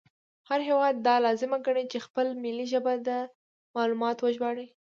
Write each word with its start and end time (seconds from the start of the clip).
هر 0.49 0.59
هیواد 0.69 0.95
دا 1.07 1.15
لازمه 1.25 1.57
ګڼي 1.65 1.83
چې 1.91 1.97
په 1.99 2.05
خپله 2.07 2.31
ملي 2.43 2.65
ژبه 2.71 2.93
دا 3.07 3.19
معلومات 3.75 4.17
وژباړي 4.19 4.67